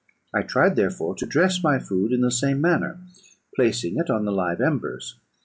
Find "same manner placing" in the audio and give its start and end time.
2.31-3.97